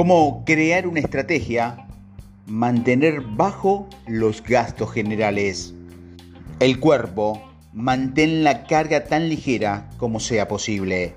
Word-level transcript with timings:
Cómo 0.00 0.44
crear 0.46 0.86
una 0.86 1.00
estrategia, 1.00 1.86
mantener 2.46 3.20
bajo 3.20 3.86
los 4.06 4.42
gastos 4.42 4.90
generales. 4.92 5.74
El 6.58 6.80
cuerpo, 6.80 7.42
mantén 7.74 8.42
la 8.42 8.64
carga 8.64 9.04
tan 9.04 9.28
ligera 9.28 9.90
como 9.98 10.18
sea 10.18 10.48
posible. 10.48 11.16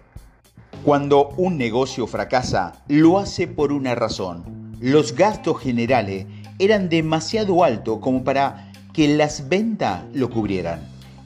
Cuando 0.83 1.29
un 1.37 1.57
negocio 1.57 2.07
fracasa, 2.07 2.83
lo 2.89 3.19
hace 3.19 3.47
por 3.47 3.71
una 3.71 3.95
razón. 3.95 4.75
Los 4.81 5.15
gastos 5.15 5.61
generales 5.61 6.25
eran 6.59 6.89
demasiado 6.89 7.63
altos 7.63 7.99
como 7.99 8.25
para 8.25 8.69
que 8.91 9.07
las 9.07 9.47
ventas 9.47 10.03
lo 10.13 10.29
cubrieran. 10.29 10.81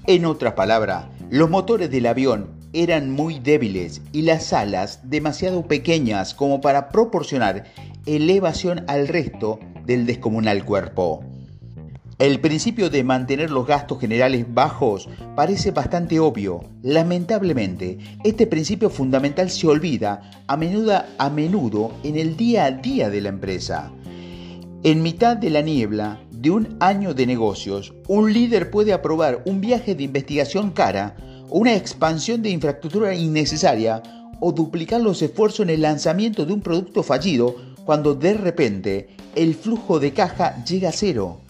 En 0.06 0.28
otras 0.28 0.54
palabras, 0.54 1.06
los 1.32 1.50
motores 1.50 1.90
del 1.90 2.06
avión 2.06 2.57
eran 2.74 3.12
muy 3.12 3.40
débiles 3.40 4.02
y 4.12 4.24
las 4.24 4.54
alas 4.54 5.02
demasiado 5.04 5.68
pequeñas 5.68 6.34
como 6.34 6.62
para 6.62 6.90
proporcionar 6.90 7.66
elevación 8.06 8.84
al 8.88 9.08
resto 9.08 9.60
del 9.86 10.06
descomunal 10.06 10.66
cuerpo. 10.66 11.24
El 12.20 12.40
principio 12.40 12.90
de 12.90 13.04
mantener 13.04 13.52
los 13.52 13.68
gastos 13.68 14.00
generales 14.00 14.52
bajos 14.52 15.08
parece 15.36 15.70
bastante 15.70 16.20
obvio. 16.20 16.62
Lamentablemente, 16.82 18.00
este 18.24 18.48
principio 18.48 18.90
fundamental 18.90 19.52
se 19.52 19.68
olvida 19.68 20.44
a 20.48 20.58
menudo, 20.58 21.04
a 21.20 21.30
menudo 21.30 21.92
en 22.04 22.18
el 22.18 22.36
día 22.36 22.66
a 22.66 22.72
día 22.72 23.12
de 23.12 23.22
la 23.22 23.30
empresa. 23.30 23.92
En 24.82 25.04
mitad 25.04 25.38
de 25.38 25.52
la 25.52 25.62
niebla 25.62 26.20
de 26.32 26.50
un 26.50 26.76
año 26.80 27.14
de 27.14 27.28
negocios, 27.28 27.94
un 28.08 28.34
líder 28.34 28.72
puede 28.72 28.94
aprobar 28.94 29.44
un 29.46 29.62
viaje 29.62 29.94
de 29.94 30.04
investigación 30.04 30.72
cara 30.72 31.16
una 31.50 31.76
expansión 31.76 32.42
de 32.42 32.50
infraestructura 32.50 33.16
innecesaria 33.16 34.04
o 34.40 34.52
duplicar 34.52 35.02
los 35.02 35.22
esfuerzos 35.22 35.62
en 35.62 35.70
el 35.70 35.82
lanzamiento 35.82 36.46
de 36.46 36.54
un 36.54 36.62
producto 36.62 37.04
fallido 37.04 37.56
cuando 37.86 38.16
de 38.16 38.34
repente 38.34 39.10
el 39.36 39.56
flujo 39.56 40.00
de 40.00 40.14
caja 40.14 40.64
llega 40.66 40.90
a 40.90 40.92
cero. 40.92 41.42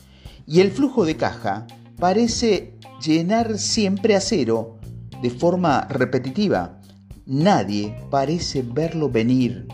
Y 0.45 0.61
el 0.61 0.71
flujo 0.71 1.03
de 1.05 1.17
caja 1.17 1.67
parece 1.99 2.75
llenar 3.03 3.57
siempre 3.57 4.15
a 4.15 4.21
cero 4.21 4.77
de 5.21 5.29
forma 5.29 5.87
repetitiva. 5.89 6.79
Nadie 7.25 7.95
parece 8.09 8.61
verlo 8.61 9.09
venir. 9.09 9.67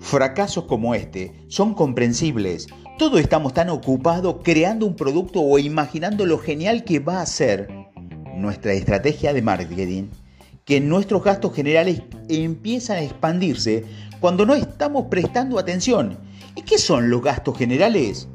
Fracasos 0.00 0.64
como 0.64 0.94
este 0.94 1.32
son 1.48 1.74
comprensibles. 1.74 2.66
Todos 2.98 3.20
estamos 3.20 3.54
tan 3.54 3.70
ocupados 3.70 4.36
creando 4.42 4.84
un 4.84 4.96
producto 4.96 5.40
o 5.40 5.58
imaginando 5.58 6.26
lo 6.26 6.38
genial 6.38 6.84
que 6.84 6.98
va 6.98 7.22
a 7.22 7.26
ser 7.26 7.83
nuestra 8.36 8.72
estrategia 8.72 9.32
de 9.32 9.42
marketing 9.42 10.04
que 10.64 10.80
nuestros 10.80 11.22
gastos 11.22 11.54
generales 11.54 12.02
empiezan 12.28 12.96
a 12.96 13.02
expandirse 13.02 13.84
cuando 14.20 14.46
no 14.46 14.54
estamos 14.54 15.06
prestando 15.10 15.58
atención. 15.58 16.16
¿Y 16.56 16.62
qué 16.62 16.78
son 16.78 17.10
los 17.10 17.22
gastos 17.22 17.58
generales? 17.58 18.28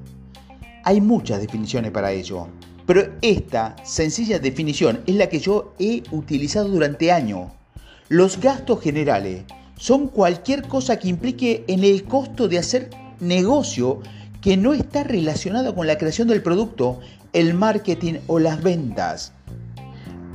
Hay 0.84 1.02
muchas 1.02 1.42
definiciones 1.42 1.92
para 1.92 2.12
ello, 2.12 2.48
pero 2.86 3.14
esta 3.22 3.76
sencilla 3.84 4.40
definición 4.40 5.02
es 5.08 5.16
la 5.16 5.28
que 5.28 5.40
yo 5.40 5.74
he 5.80 6.04
utilizado 6.12 6.70
durante 6.70 7.12
años. 7.12 7.52
Los 8.08 8.40
gastos 8.40 8.82
generales 8.82 9.44
son 9.78 10.08
cualquier 10.08 10.68
cosa 10.68 11.00
que 11.00 11.08
implique 11.08 11.64
en 11.68 11.84
el 11.84 12.04
costo 12.04 12.48
de 12.48 12.60
hacer 12.60 12.90
negocio 13.20 14.02
que 14.42 14.58
no 14.58 14.74
está 14.74 15.04
relacionado 15.04 15.76
con 15.76 15.88
la 15.88 15.98
creación 15.98 16.28
del 16.28 16.42
producto, 16.42 17.00
el 17.34 17.54
marketing 17.54 18.16
o 18.28 18.40
las 18.40 18.62
ventas. 18.64 19.34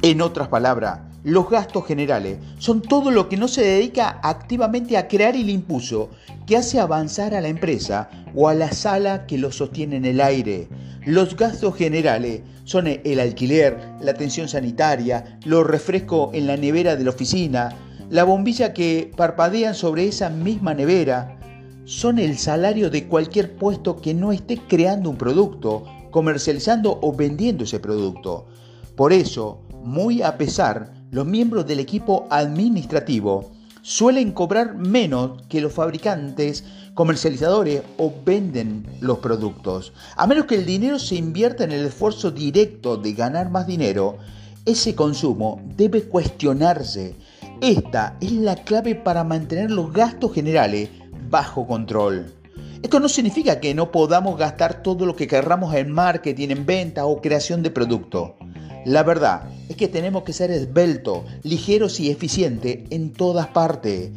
En 0.06 0.20
otras 0.20 0.48
palabras, 0.48 1.00
los 1.22 1.48
gastos 1.48 1.86
generales 1.86 2.36
son 2.58 2.82
todo 2.82 3.10
lo 3.10 3.30
que 3.30 3.38
no 3.38 3.48
se 3.48 3.62
dedica 3.62 4.20
activamente 4.22 4.98
a 4.98 5.08
crear 5.08 5.34
el 5.34 5.48
impulso 5.48 6.10
que 6.46 6.58
hace 6.58 6.78
avanzar 6.78 7.34
a 7.34 7.40
la 7.40 7.48
empresa 7.48 8.10
o 8.34 8.50
a 8.50 8.54
la 8.54 8.70
sala 8.70 9.24
que 9.24 9.38
lo 9.38 9.50
sostiene 9.50 9.96
en 9.96 10.04
el 10.04 10.20
aire. 10.20 10.68
Los 11.06 11.34
gastos 11.38 11.76
generales 11.76 12.42
son 12.64 12.86
el 12.86 13.18
alquiler, 13.18 13.78
la 14.02 14.10
atención 14.10 14.46
sanitaria, 14.46 15.38
los 15.46 15.66
refrescos 15.66 16.34
en 16.34 16.48
la 16.48 16.58
nevera 16.58 16.96
de 16.96 17.04
la 17.04 17.08
oficina, 17.08 17.74
la 18.10 18.24
bombilla 18.24 18.74
que 18.74 19.10
parpadean 19.16 19.74
sobre 19.74 20.06
esa 20.06 20.28
misma 20.28 20.74
nevera. 20.74 21.38
Son 21.86 22.18
el 22.18 22.36
salario 22.36 22.90
de 22.90 23.08
cualquier 23.08 23.56
puesto 23.56 24.02
que 24.02 24.12
no 24.12 24.32
esté 24.32 24.58
creando 24.58 25.08
un 25.08 25.16
producto, 25.16 25.86
comercializando 26.10 26.98
o 27.00 27.16
vendiendo 27.16 27.64
ese 27.64 27.80
producto. 27.80 28.48
Por 28.96 29.14
eso, 29.14 29.63
muy 29.84 30.22
a 30.22 30.38
pesar, 30.38 30.94
los 31.10 31.26
miembros 31.26 31.66
del 31.66 31.78
equipo 31.78 32.26
administrativo 32.30 33.52
suelen 33.82 34.32
cobrar 34.32 34.76
menos 34.76 35.42
que 35.48 35.60
los 35.60 35.74
fabricantes, 35.74 36.64
comercializadores 36.94 37.82
o 37.98 38.10
venden 38.24 38.86
los 39.00 39.18
productos. 39.18 39.92
A 40.16 40.26
menos 40.26 40.46
que 40.46 40.54
el 40.54 40.64
dinero 40.64 40.98
se 40.98 41.16
invierta 41.16 41.64
en 41.64 41.72
el 41.72 41.84
esfuerzo 41.84 42.30
directo 42.30 42.96
de 42.96 43.12
ganar 43.12 43.50
más 43.50 43.66
dinero, 43.66 44.16
ese 44.64 44.94
consumo 44.94 45.60
debe 45.76 46.04
cuestionarse. 46.04 47.14
Esta 47.60 48.16
es 48.22 48.32
la 48.32 48.56
clave 48.56 48.94
para 48.94 49.22
mantener 49.22 49.70
los 49.70 49.92
gastos 49.92 50.32
generales 50.32 50.88
bajo 51.28 51.66
control. 51.66 52.32
Esto 52.82 53.00
no 53.00 53.08
significa 53.10 53.60
que 53.60 53.74
no 53.74 53.92
podamos 53.92 54.38
gastar 54.38 54.82
todo 54.82 55.04
lo 55.04 55.14
que 55.14 55.26
querramos 55.26 55.74
en 55.74 55.92
marketing, 55.92 56.48
en 56.48 56.64
venta 56.64 57.04
o 57.04 57.20
creación 57.20 57.62
de 57.62 57.70
producto. 57.70 58.36
La 58.86 59.02
verdad 59.02 59.42
es 59.68 59.76
que 59.76 59.88
tenemos 59.88 60.22
que 60.24 60.32
ser 60.32 60.50
esbeltos, 60.50 61.22
ligeros 61.42 62.00
y 62.00 62.10
eficientes 62.10 62.80
en 62.90 63.12
todas 63.12 63.48
partes. 63.48 64.10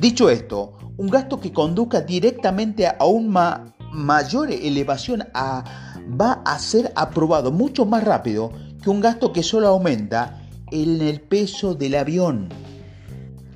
Dicho 0.00 0.30
esto, 0.30 0.78
un 0.96 1.08
gasto 1.08 1.40
que 1.40 1.52
conduzca 1.52 2.00
directamente 2.00 2.86
a 2.86 3.04
una 3.04 3.74
mayor 3.92 4.50
elevación 4.50 5.24
va 5.34 6.42
a 6.44 6.58
ser 6.58 6.92
aprobado 6.96 7.52
mucho 7.52 7.84
más 7.84 8.04
rápido 8.04 8.52
que 8.82 8.90
un 8.90 9.00
gasto 9.00 9.32
que 9.32 9.42
solo 9.42 9.68
aumenta 9.68 10.42
en 10.70 11.00
el 11.00 11.20
peso 11.20 11.74
del 11.74 11.94
avión. 11.94 12.48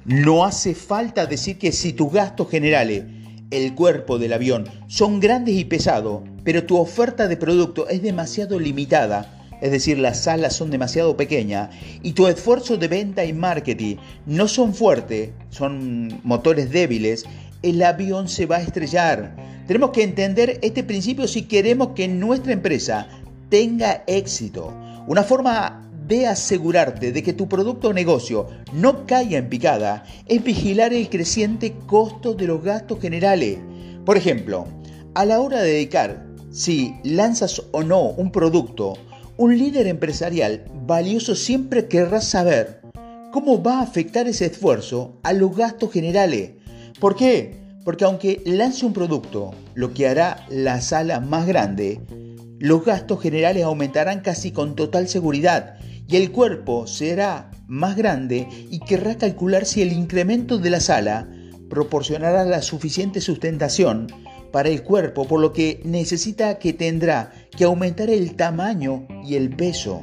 No 0.05 0.45
hace 0.45 0.75
falta 0.75 1.27
decir 1.27 1.59
que 1.59 1.73
si 1.73 1.93
tus 1.93 2.13
gastos 2.13 2.49
generales, 2.49 3.05
el 3.51 3.75
cuerpo 3.75 4.19
del 4.19 4.33
avión, 4.33 4.65
son 4.87 5.19
grandes 5.21 5.55
y 5.57 5.65
pesados, 5.65 6.23
pero 6.45 6.65
tu 6.65 6.77
oferta 6.77 7.27
de 7.27 7.37
producto 7.37 7.89
es 7.89 8.03
demasiado 8.03 8.59
limitada, 8.61 9.36
es 9.61 9.71
decir, 9.71 9.99
las 9.99 10.23
salas 10.25 10.55
son 10.55 10.71
demasiado 10.71 11.17
pequeñas 11.17 11.71
y 12.03 12.13
tu 12.13 12.27
esfuerzo 12.27 12.77
de 12.77 12.89
venta 12.89 13.25
y 13.25 13.33
marketing 13.33 13.97
no 14.27 14.49
son 14.49 14.75
fuertes, 14.75 15.31
son 15.51 16.21
motores 16.25 16.71
débiles, 16.71 17.25
el 17.63 17.83
avión 17.83 18.29
se 18.29 18.47
va 18.47 18.57
a 18.57 18.63
estrellar. 18.63 19.35
Tenemos 19.67 19.91
que 19.91 20.03
entender 20.03 20.59
este 20.63 20.85
principio 20.85 21.27
si 21.27 21.43
queremos 21.43 21.89
que 21.89 22.07
nuestra 22.07 22.53
empresa 22.53 23.09
tenga 23.49 24.05
éxito. 24.07 24.73
Una 25.09 25.23
forma 25.23 25.83
de 26.07 26.27
asegurarte 26.27 27.11
de 27.11 27.23
que 27.23 27.33
tu 27.33 27.49
producto 27.49 27.89
o 27.89 27.93
negocio 27.93 28.47
no 28.73 29.07
caiga 29.07 29.39
en 29.39 29.49
picada 29.49 30.05
es 30.27 30.43
vigilar 30.43 30.93
el 30.93 31.09
creciente 31.09 31.75
costo 31.87 32.35
de 32.35 32.47
los 32.47 32.63
gastos 32.63 33.01
generales. 33.01 33.59
Por 34.05 34.17
ejemplo, 34.17 34.67
a 35.15 35.25
la 35.25 35.41
hora 35.41 35.63
de 35.63 35.73
dedicar 35.73 36.27
si 36.51 36.95
lanzas 37.03 37.63
o 37.73 37.83
no 37.83 38.11
un 38.11 38.31
producto 38.31 38.95
un 39.39 39.59
líder 39.59 39.87
empresarial 39.87 40.65
valioso 40.87 41.35
siempre 41.35 41.89
querrá 41.89 42.21
saber 42.21 42.81
cómo 43.33 43.63
va 43.63 43.81
a 43.81 43.83
afectar 43.83 44.27
ese 44.27 44.47
esfuerzo 44.47 45.21
a 45.23 45.33
los 45.33 45.55
gastos 45.55 45.93
generales. 45.93 46.53
¿Por 46.99 47.17
qué? 47.17 47.55
Porque 47.85 48.05
aunque 48.05 48.43
lance 48.47 48.87
un 48.87 48.95
producto, 48.95 49.55
lo 49.75 49.93
que 49.93 50.09
hará 50.09 50.47
la 50.49 50.81
sala 50.81 51.21
más 51.21 51.47
grande, 51.47 52.01
los 52.59 52.85
gastos 52.85 53.21
generales 53.21 53.65
aumentarán 53.65 54.21
casi 54.21 54.53
con 54.53 54.75
total 54.75 55.07
seguridad 55.09 55.77
y 56.09 56.17
el 56.17 56.33
cuerpo 56.33 56.87
será 56.87 57.51
más 57.67 57.97
grande 57.97 58.49
y 58.71 58.81
querrá 58.81 59.17
calcular 59.19 59.67
si 59.67 59.83
el 59.83 59.93
incremento 59.93 60.57
de 60.57 60.71
la 60.71 60.81
sala 60.81 61.29
proporcionará 61.69 62.45
la 62.45 62.63
suficiente 62.63 63.21
sustentación 63.21 64.07
para 64.53 64.69
el 64.69 64.83
cuerpo, 64.83 65.27
por 65.27 65.41
lo 65.41 65.53
que 65.53 65.81
necesita 65.85 66.59
que 66.59 66.73
tendrá 66.73 67.33
que 67.57 67.65
aumentar 67.65 68.11
el 68.11 68.37
tamaño 68.37 69.07
y 69.25 69.35
el 69.35 69.51
peso. 69.51 70.03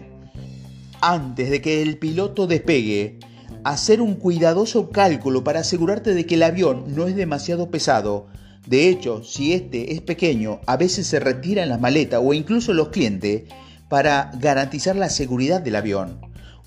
Antes 1.01 1.49
de 1.49 1.61
que 1.61 1.81
el 1.81 1.97
piloto 1.97 2.47
despegue, 2.47 3.19
hacer 3.63 4.01
un 4.01 4.15
cuidadoso 4.15 4.89
cálculo 4.89 5.43
para 5.43 5.61
asegurarte 5.61 6.13
de 6.13 6.25
que 6.25 6.35
el 6.35 6.43
avión 6.43 6.95
no 6.95 7.07
es 7.07 7.15
demasiado 7.15 7.69
pesado. 7.69 8.27
De 8.67 8.89
hecho, 8.89 9.23
si 9.23 9.53
este 9.53 9.93
es 9.93 10.01
pequeño, 10.01 10.61
a 10.65 10.77
veces 10.77 11.07
se 11.07 11.19
retiran 11.19 11.69
las 11.69 11.81
maletas 11.81 12.21
o 12.23 12.33
incluso 12.33 12.73
los 12.73 12.89
clientes 12.89 13.43
para 13.89 14.31
garantizar 14.39 14.95
la 14.95 15.09
seguridad 15.09 15.61
del 15.61 15.75
avión. 15.75 16.19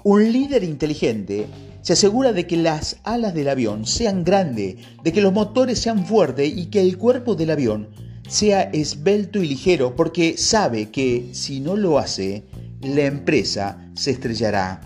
Un 0.04 0.32
líder 0.32 0.62
inteligente 0.62 1.46
se 1.86 1.92
asegura 1.92 2.32
de 2.32 2.48
que 2.48 2.56
las 2.56 2.96
alas 3.04 3.32
del 3.32 3.48
avión 3.48 3.86
sean 3.86 4.24
grandes, 4.24 4.74
de 5.04 5.12
que 5.12 5.20
los 5.20 5.32
motores 5.32 5.78
sean 5.78 6.04
fuertes 6.04 6.52
y 6.52 6.66
que 6.66 6.80
el 6.80 6.98
cuerpo 6.98 7.36
del 7.36 7.52
avión 7.52 7.90
sea 8.26 8.62
esbelto 8.62 9.40
y 9.40 9.46
ligero 9.46 9.94
porque 9.94 10.36
sabe 10.36 10.90
que 10.90 11.28
si 11.30 11.60
no 11.60 11.76
lo 11.76 11.98
hace, 11.98 12.42
la 12.80 13.02
empresa 13.02 13.88
se 13.94 14.10
estrellará. 14.10 14.80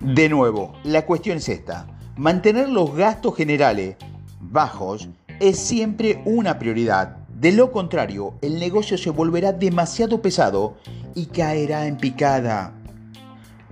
De 0.00 0.28
nuevo, 0.28 0.72
la 0.82 1.06
cuestión 1.06 1.38
es 1.38 1.48
esta. 1.48 1.86
Mantener 2.16 2.68
los 2.68 2.96
gastos 2.96 3.36
generales 3.36 3.94
bajos 4.40 5.08
es 5.38 5.56
siempre 5.56 6.20
una 6.24 6.58
prioridad. 6.58 7.18
De 7.28 7.52
lo 7.52 7.70
contrario, 7.70 8.34
el 8.42 8.58
negocio 8.58 8.98
se 8.98 9.10
volverá 9.10 9.52
demasiado 9.52 10.20
pesado 10.20 10.78
y 11.14 11.26
caerá 11.26 11.86
en 11.86 11.96
picada. 11.96 12.74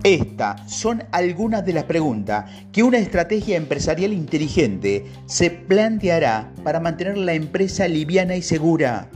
Estas 0.07 0.73
son 0.73 1.03
algunas 1.11 1.67
de 1.67 1.73
las 1.73 1.83
preguntas 1.83 2.49
que 2.71 2.85
una 2.85 2.99
estrategia 2.99 3.57
empresarial 3.57 4.13
inteligente 4.13 5.05
se 5.27 5.51
planteará 5.51 6.53
para 6.63 6.79
mantener 6.79 7.19
la 7.19 7.33
empresa 7.33 7.89
liviana 7.89 8.37
y 8.37 8.43
segura. 8.43 9.11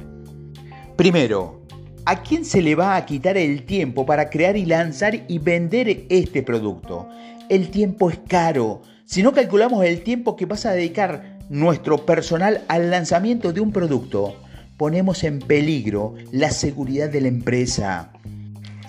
Primero, 0.97 1.63
¿a 2.07 2.25
quién 2.25 2.45
se 2.45 2.61
le 2.61 2.75
va 2.75 2.97
a 2.97 3.07
quitar 3.07 3.37
el 3.37 3.67
tiempo 3.67 4.05
para 4.05 4.31
crear 4.31 4.57
y 4.57 4.65
lanzar 4.65 5.27
y 5.29 5.39
vender 5.39 6.07
este 6.09 6.43
producto? 6.43 7.09
El 7.49 7.71
tiempo 7.71 8.11
es 8.11 8.19
caro. 8.27 8.83
Si 9.05 9.23
no 9.23 9.33
calculamos 9.33 9.85
el 9.85 10.03
tiempo 10.03 10.35
que 10.35 10.47
vas 10.47 10.67
a 10.67 10.73
dedicar 10.73 11.39
nuestro 11.49 12.05
personal 12.05 12.65
al 12.67 12.91
lanzamiento 12.91 13.53
de 13.53 13.61
un 13.61 13.71
producto, 13.71 14.35
ponemos 14.77 15.23
en 15.23 15.39
peligro 15.39 16.17
la 16.33 16.51
seguridad 16.51 17.09
de 17.09 17.21
la 17.21 17.29
empresa. 17.29 18.11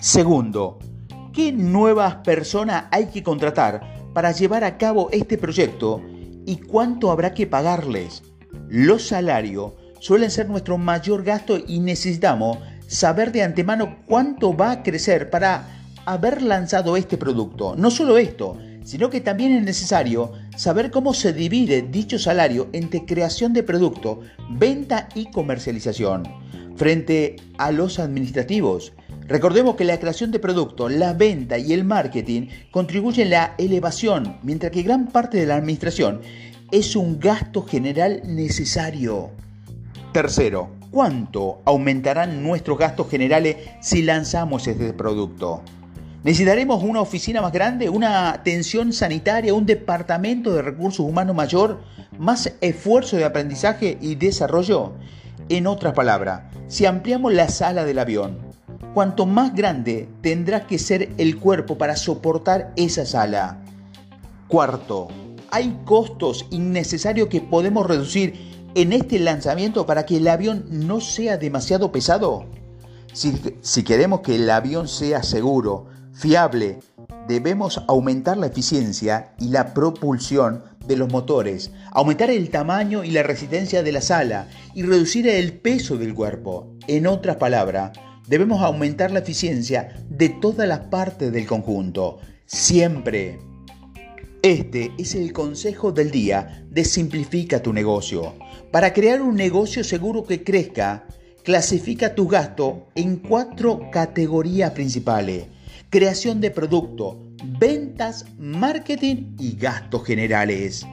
Segundo, 0.00 0.80
¿Qué 1.32 1.50
nuevas 1.50 2.16
personas 2.16 2.84
hay 2.90 3.06
que 3.06 3.22
contratar 3.22 4.10
para 4.12 4.32
llevar 4.32 4.64
a 4.64 4.76
cabo 4.76 5.08
este 5.12 5.38
proyecto 5.38 6.02
y 6.44 6.56
cuánto 6.56 7.10
habrá 7.10 7.32
que 7.32 7.46
pagarles? 7.46 8.22
Los 8.68 9.06
salarios 9.06 9.72
suelen 9.98 10.30
ser 10.30 10.50
nuestro 10.50 10.76
mayor 10.76 11.24
gasto 11.24 11.56
y 11.66 11.80
necesitamos 11.80 12.58
saber 12.86 13.32
de 13.32 13.44
antemano 13.44 13.96
cuánto 14.04 14.54
va 14.54 14.72
a 14.72 14.82
crecer 14.82 15.30
para 15.30 15.66
haber 16.04 16.42
lanzado 16.42 16.98
este 16.98 17.16
producto. 17.16 17.76
No 17.76 17.90
solo 17.90 18.18
esto, 18.18 18.58
sino 18.84 19.08
que 19.08 19.22
también 19.22 19.52
es 19.52 19.62
necesario 19.62 20.32
saber 20.58 20.90
cómo 20.90 21.14
se 21.14 21.32
divide 21.32 21.80
dicho 21.80 22.18
salario 22.18 22.68
entre 22.74 23.06
creación 23.06 23.54
de 23.54 23.62
producto, 23.62 24.20
venta 24.50 25.08
y 25.14 25.30
comercialización. 25.30 26.24
Frente 26.76 27.36
a 27.56 27.72
los 27.72 27.98
administrativos, 27.98 28.92
Recordemos 29.28 29.76
que 29.76 29.84
la 29.84 30.00
creación 30.00 30.30
de 30.30 30.38
productos, 30.38 30.90
la 30.92 31.12
venta 31.12 31.56
y 31.56 31.72
el 31.72 31.84
marketing 31.84 32.48
contribuyen 32.70 33.28
a 33.28 33.30
la 33.30 33.54
elevación, 33.58 34.38
mientras 34.42 34.72
que 34.72 34.82
gran 34.82 35.08
parte 35.08 35.38
de 35.38 35.46
la 35.46 35.56
administración 35.56 36.20
es 36.70 36.96
un 36.96 37.20
gasto 37.20 37.62
general 37.62 38.22
necesario. 38.24 39.30
Tercero, 40.12 40.70
¿cuánto 40.90 41.62
aumentarán 41.64 42.42
nuestros 42.42 42.78
gastos 42.78 43.08
generales 43.08 43.56
si 43.80 44.02
lanzamos 44.02 44.66
este 44.66 44.92
producto? 44.92 45.62
¿Necesitaremos 46.24 46.82
una 46.82 47.00
oficina 47.00 47.42
más 47.42 47.52
grande, 47.52 47.88
una 47.88 48.30
atención 48.30 48.92
sanitaria, 48.92 49.54
un 49.54 49.66
departamento 49.66 50.52
de 50.52 50.62
recursos 50.62 51.00
humanos 51.00 51.34
mayor, 51.34 51.80
más 52.18 52.52
esfuerzo 52.60 53.16
de 53.16 53.24
aprendizaje 53.24 53.98
y 54.00 54.14
desarrollo? 54.14 54.92
En 55.48 55.66
otras 55.66 55.94
palabras, 55.94 56.42
si 56.68 56.86
ampliamos 56.86 57.32
la 57.32 57.48
sala 57.48 57.84
del 57.84 57.98
avión, 57.98 58.38
cuanto 58.94 59.26
más 59.26 59.54
grande 59.54 60.08
tendrá 60.20 60.66
que 60.66 60.78
ser 60.78 61.12
el 61.18 61.38
cuerpo 61.38 61.78
para 61.78 61.96
soportar 61.96 62.72
esa 62.76 63.06
sala. 63.06 63.62
Cuarto, 64.48 65.08
hay 65.50 65.78
costos 65.84 66.46
innecesarios 66.50 67.28
que 67.28 67.40
podemos 67.40 67.86
reducir 67.86 68.34
en 68.74 68.92
este 68.92 69.18
lanzamiento 69.18 69.86
para 69.86 70.06
que 70.06 70.16
el 70.16 70.28
avión 70.28 70.64
no 70.70 71.00
sea 71.00 71.36
demasiado 71.36 71.92
pesado. 71.92 72.46
Si, 73.12 73.82
queremos 73.82 74.20
que 74.20 74.36
el 74.36 74.48
avión 74.48 74.88
sea 74.88 75.22
seguro, 75.22 75.86
fiable, 76.14 76.78
debemos 77.28 77.82
aumentar 77.86 78.38
la 78.38 78.46
eficiencia 78.46 79.34
y 79.38 79.48
la 79.48 79.74
propulsión 79.74 80.64
de 80.86 80.96
los 80.96 81.12
motores, 81.12 81.70
aumentar 81.90 82.30
el 82.30 82.48
tamaño 82.50 83.04
y 83.04 83.10
la 83.10 83.22
resistencia 83.22 83.82
de 83.82 83.92
la 83.92 84.00
sala 84.00 84.48
y 84.74 84.82
reducir 84.82 85.28
el 85.28 85.52
peso 85.52 85.98
del 85.98 86.14
cuerpo. 86.14 86.74
En 86.88 87.06
otras 87.06 87.36
palabras, 87.36 87.92
debemos 88.26 88.62
aumentar 88.62 89.10
la 89.10 89.20
eficiencia 89.20 89.96
de 90.08 90.28
todas 90.28 90.68
las 90.68 90.80
partes 90.80 91.32
del 91.32 91.46
conjunto, 91.46 92.18
siempre. 92.46 93.38
Este 94.42 94.92
es 94.98 95.14
el 95.14 95.32
consejo 95.32 95.92
del 95.92 96.10
día 96.10 96.64
de 96.68 96.84
Simplifica 96.84 97.62
tu 97.62 97.72
negocio. 97.72 98.34
Para 98.70 98.92
crear 98.92 99.22
un 99.22 99.36
negocio 99.36 99.84
seguro 99.84 100.24
que 100.24 100.42
crezca, 100.42 101.06
clasifica 101.44 102.14
tu 102.14 102.26
gasto 102.26 102.88
en 102.94 103.16
cuatro 103.16 103.90
categorías 103.90 104.72
principales. 104.72 105.46
Creación 105.90 106.40
de 106.40 106.50
producto, 106.50 107.20
ventas, 107.58 108.24
marketing 108.38 109.36
y 109.38 109.56
gastos 109.56 110.04
generales. 110.04 110.86